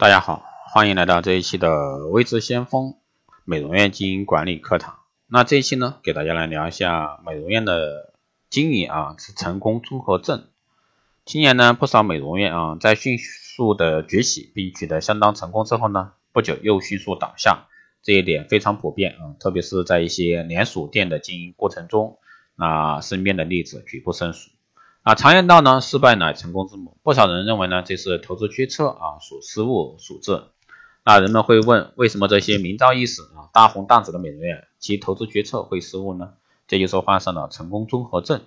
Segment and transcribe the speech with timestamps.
[0.00, 2.94] 大家好，欢迎来到这一期的微知先锋
[3.44, 5.00] 美容院经营管理课堂。
[5.26, 8.14] 那这一期呢，给大家来聊一下美容院的
[8.48, 10.46] 经营啊，是成功综合症。
[11.24, 17.66] 今年呢，不少美容院啊，在迅速的崛起并取得相当成功之后呢，不久又迅速倒下，
[18.04, 22.20] 这一点非常普遍啊，特别是在一些连锁店的经营过程中，
[22.54, 24.50] 那身边的例子举不胜数。
[25.02, 26.96] 啊，常言道呢，失败乃成功之母。
[27.02, 30.42] 不少人认为呢，这是投资决策啊属失误所致。
[31.04, 36.34] 那人们会问，为什么这些名噪一时啊大红大紫的美容院，其投资决策会失误呢？
[36.66, 38.42] 这就是发生了成功综合症。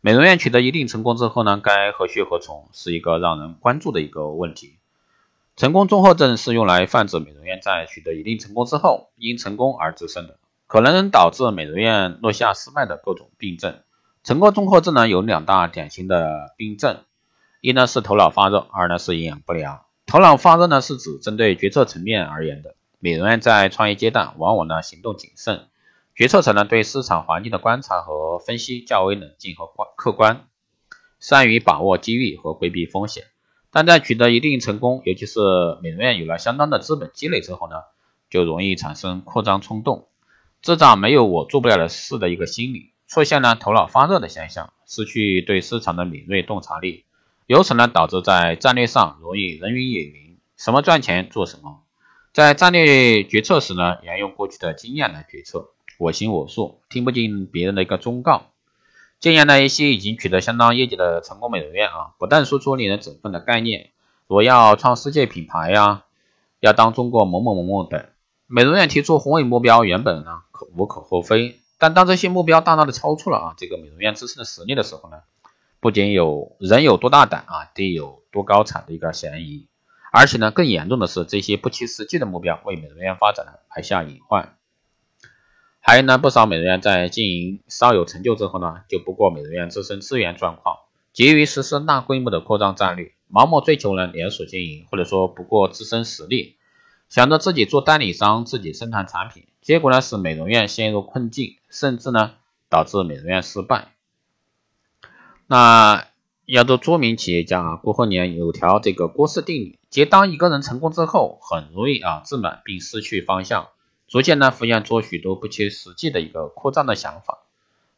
[0.00, 4.78] 美容院取得一定成功之后呢，该何去何从，是一个让人关注的一个问题。
[5.54, 13.80] 成功综合症是用来泛指美容院在取得一定成功之后，因成功而滋生的，可能导致美容院落下失败的各种病症。
[14.24, 17.00] 成功综合症呢有两大典型的病症，
[17.60, 19.82] 一呢是头脑发热，二呢是营养不良。
[20.06, 25.66] 头脑发热呢是指针对决策层面而言的，美容院在创业阶段往往呢行动谨慎，
[26.14, 30.44] 决策层呢对市场环境的观察和分析较为冷静和客观，
[31.18, 33.24] 善于把握机遇和规避风险。
[33.72, 35.40] 但在取得一定成功，尤其是
[35.82, 37.74] 美容院有了相当的资本积累之后呢，
[38.30, 40.06] 就容易产生扩张冲动，
[40.60, 42.91] 这仗没有我做不了的事的一个心理。
[43.12, 47.04] 出现了头脑发热的现象，失去对市场的敏锐洞察力，
[47.46, 51.82] 由此呢导致在战略上容易人云亦云，什么赚钱做什么。
[52.32, 58.46] 在战略决策时呢，沿用过去的经验来决策，我行我素，听不进别人的一个忠告。
[59.20, 63.90] 近年呢，一些已经取得相当业绩的成功美容院啊，不但输出令人振奋的概念，
[64.26, 66.04] 我要创世界品牌呀，
[66.60, 68.06] 要当中国某某某某等，
[68.46, 71.58] 美容院提出宏伟目标，原本呢可无可厚非。
[71.82, 75.22] 但当这些目标大大的超出了啊这个美容院自身的实力的时候呢，
[75.80, 79.66] 不仅有人有多大胆啊，地有多高产的一个嫌疑，
[80.12, 84.54] 而且呢更严重的是这些不切实际的目标为美容院发展呢埋下隐患。
[85.80, 90.76] 还有呢不少美容院在经营稍有成就之后呢，就不顾美容院自身资源状况，
[91.12, 96.58] 急于实施大规模的扩张战略，盲目追求呢连锁经营，或者说不顾自身实力，
[97.12, 99.44] 想着自己做代理商，自己生产产品。
[99.60, 102.32] 结果呢，使美容院陷入困境，甚至呢
[102.70, 103.92] 导致美容院失败。
[105.46, 106.06] 那
[106.46, 113.68] 要做著名企业家啊，郭鹤年有条这个郭氏定理，即当一个人成功之后，很容易啊自满并失去方向，
[114.08, 117.40] 逐渐呢浮现出许多不切实际的一个扩张的想法。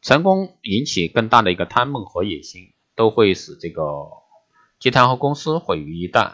[0.01, 4.09] 成功引起更大的一个贪梦和野心，都会使这个
[4.77, 6.33] 集团和公司毁于一旦。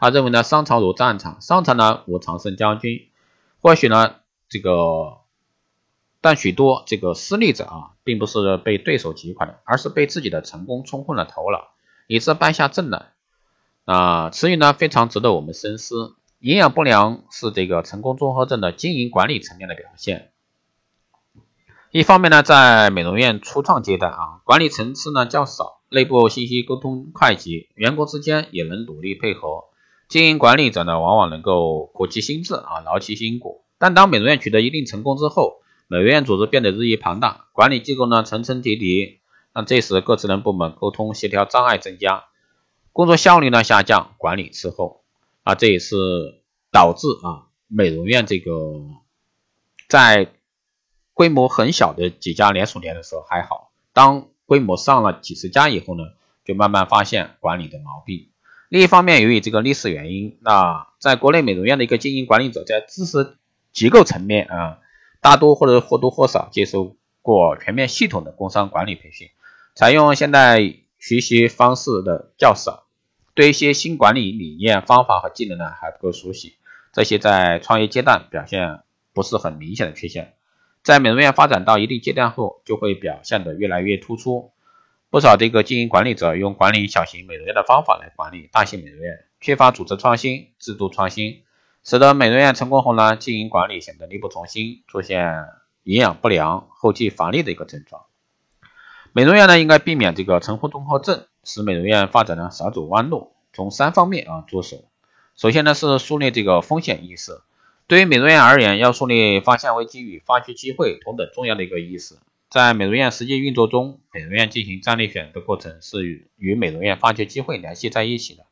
[0.00, 3.08] 他认为呢，商场如战场，商场呢无常胜将军，
[3.60, 4.16] 或许呢。
[4.52, 5.18] 这个，
[6.20, 11.68] 但许多这个失利者啊，并不是被对手击垮的，而是被自己的成功冲昏了头脑，
[12.08, 13.12] 以致败下阵来。
[13.84, 16.16] 啊，词语呢非常值得我们深思。
[16.40, 20.32] 营养不良是这个成功综合症的经营管理层面的表现。
[21.92, 29.66] 一方面呢，在美容院初创阶段啊，管理层次呢较少，内部信息沟通快捷，员工之间也能努力配合，
[30.10, 33.62] 经营管理者呢往往能够苦其心志啊，劳其筋骨。
[33.78, 39.20] 但当美容院取得一定成功之后，美容院组织变得日益庞大，管理机构呢层层叠叠，
[39.54, 42.24] 那这时各职能部门沟通协调障碍增加，
[42.92, 45.04] 工作效率呢下降，管理滞后，
[45.44, 45.94] 啊这也是
[46.72, 48.52] 导致啊美容院这个
[49.88, 50.32] 在
[51.14, 56.02] 规模很小的几家连锁店的时候还好，当规模上了几十家以后呢，
[56.44, 58.29] 就慢慢发现管理的毛病。
[58.70, 63.36] 另一方面，由于这个历史原因，那在国内美容院的一个经营管理者在知识
[63.72, 64.78] 结构层面啊，
[65.20, 69.28] 大多或者或多或少接受过全面系统的工商管理培训，
[69.74, 70.60] 采用现代
[71.00, 72.84] 学习方式的较少，
[73.34, 76.54] 对一些新管理理念、方法和技能呢还不够熟悉，
[76.92, 78.82] 这些在创业阶段表现
[79.12, 80.34] 不是很明显的缺陷，
[80.84, 84.52] 在美容院发展到一定阶段后，就会表现得越来越突出。
[85.10, 91.42] 不少这个经营管理者用管理小型美容院的方法来管理大型美容院，缺乏组织创新、制度创新。
[91.82, 95.46] 使得美容院成功后呢，经营管理显得力不从心，出现
[95.82, 98.02] 营养不良、后继乏力的一个症状。
[99.12, 103.32] 美容院呢，应该避免这个成功综合症，使美容院发展呢少走弯路。
[103.52, 104.84] 从三方面啊着手。
[105.34, 107.40] 首先呢是树立这个风险意识。
[107.88, 112.14] 对于美容院而言，要树立发现危机与发掘机会同等重要的一个意识。
[112.50, 118.44] 在美容院实际运作中，美容院进行战略选择过程是与与美容院发掘机会联系在一起的。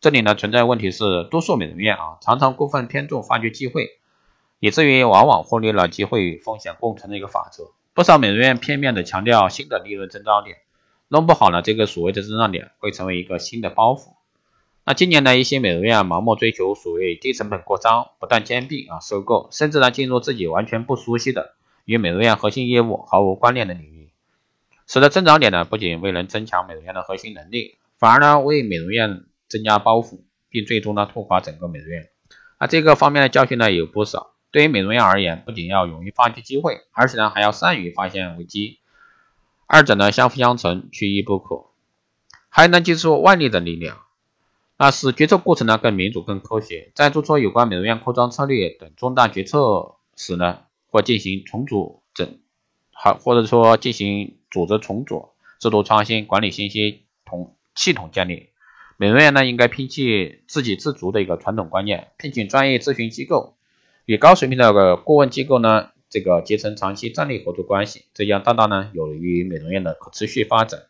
[0.00, 3.90] 这里呢存在问题是，多数美容院啊常常过分偏重发掘机会，
[4.58, 7.70] 以至于往往忽略了机会与风险共存的一个法则。
[7.94, 10.56] 不少美容院片面的强调新的利润增长点，
[11.06, 14.14] 弄不好呢，这个所谓的增长点会成为一个新的包袱。
[14.84, 21.54] 那今年呢，一些美容院盲目追求所谓低成本扩张，不断兼并啊收购，甚至呢进入自己完全不熟悉的
[21.84, 24.10] 与美容院核心业务毫无关联的领域，
[24.86, 32.08] 使得增长点呢不仅未能增强美容院的核心能力，反而呢为美容院增加包袱，并最终呢拖垮整个美容院。
[32.58, 34.30] 那，这个方面的教训呢有不少。
[34.50, 38.78] 对于美容院而言，不仅要勇于发掘机会，而且呢还要善于发现危机，
[39.66, 41.64] 二者呢相辅相成，缺一不可。
[42.48, 43.98] 还能借助外力的力量。
[44.76, 46.92] 那使决策过程呢更民主、更科学。
[46.94, 50.60] 在做出有关美容院扩张策略等重大决策时呢，
[50.94, 52.38] 或进行重组整，
[52.92, 58.50] 好或者说进行组织重组、制度创新、管理信息统系统建立。
[58.96, 63.56] 美容院呢应该摒弃自给自足的一个传统观念，聘请专业咨询机构，
[64.04, 70.84] 与高水平的个顾问机构呢这个结成长期战略合作关系，这样大大呢有利于美容院的可持续发展。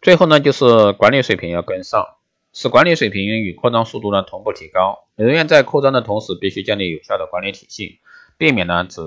[0.00, 2.06] 最后呢，就是管理水平要跟上，
[2.54, 5.08] 使管理水平与扩张速度呢同步提高。
[5.16, 7.98] 美容院在扩张的同时，必须建立有效的管理体系，
[8.38, 9.02] 避免呢只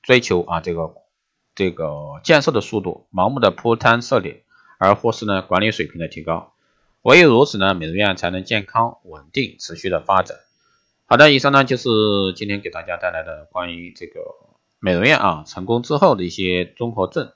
[0.00, 0.94] 追求啊这个
[1.56, 4.42] 这个建设的速度，盲目的铺摊设点，
[4.78, 6.54] 而忽视呢管理水平的提高。
[7.02, 10.38] 唯有如此呢，美容院才能健康、稳定、持续的发展。
[11.06, 11.88] 好的，以上呢就是
[12.36, 14.20] 今天给大家带来的关于这个
[14.78, 17.32] 美容院啊成功之后的一些综合症。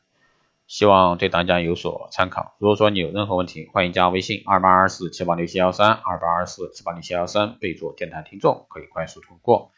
[0.69, 2.55] 希望对大家有所参考。
[2.59, 9.73] 如果说你有任何问题，欢迎加微信二八二四七八六七幺三二八二四七八六七幺三，备注电台听众，可以快速通过。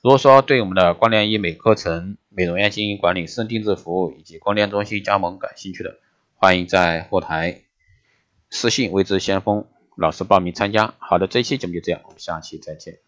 [0.00, 5.98] 如果说对我们的光电医美课程、美容院经营管理、私人定制服务以及光电中心加盟感兴趣的，
[6.36, 7.62] 欢迎在后台
[8.48, 10.94] 私信未知先锋老师报名参加。
[10.98, 13.07] 好的，这期节目就这样，我们下期再见。